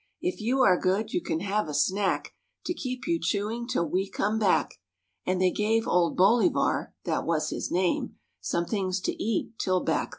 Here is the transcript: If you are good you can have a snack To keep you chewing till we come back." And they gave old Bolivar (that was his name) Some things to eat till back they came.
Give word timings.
If 0.19 0.41
you 0.41 0.61
are 0.61 0.79
good 0.79 1.13
you 1.13 1.21
can 1.21 1.41
have 1.41 1.67
a 1.67 1.75
snack 1.75 2.33
To 2.65 2.73
keep 2.73 3.05
you 3.05 3.19
chewing 3.21 3.67
till 3.67 3.85
we 3.87 4.09
come 4.09 4.39
back." 4.39 4.79
And 5.27 5.39
they 5.39 5.51
gave 5.51 5.87
old 5.87 6.17
Bolivar 6.17 6.95
(that 7.05 7.23
was 7.23 7.51
his 7.51 7.69
name) 7.69 8.15
Some 8.39 8.65
things 8.65 8.99
to 9.01 9.23
eat 9.23 9.59
till 9.59 9.83
back 9.83 10.05
they 10.05 10.05
came. 10.05 10.09